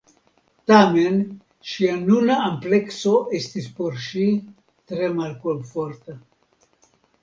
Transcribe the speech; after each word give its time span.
Tamen 0.69 1.19
ŝia 1.73 1.99
nuna 2.07 2.39
amplekso 2.47 3.15
estis 3.43 3.71
por 3.79 4.03
ŝi 4.09 4.27
tre 4.91 5.15
malkomforta. 5.23 6.23